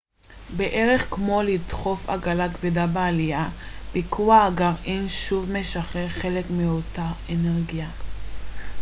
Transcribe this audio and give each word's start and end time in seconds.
בערך 0.57 1.07
כמו 1.15 1.41
לדחוף 1.41 2.09
עגלה 2.09 2.53
כבדה 2.53 2.87
בעלייה 2.87 3.49
ביקוע 3.93 4.43
הגרעין 4.43 5.09
שוב 5.09 5.51
משחרר 5.51 6.09
חלק 6.09 6.45
מאותה 6.49 7.07
אנרגיה 7.29 7.89